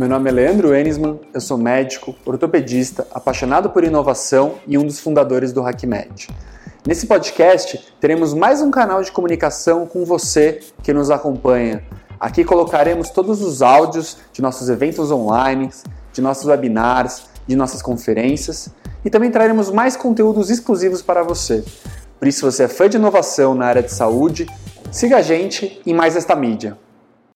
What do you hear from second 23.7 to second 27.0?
de saúde, siga a gente em mais esta mídia.